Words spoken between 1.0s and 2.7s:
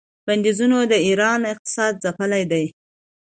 ایران اقتصاد ځپلی دی.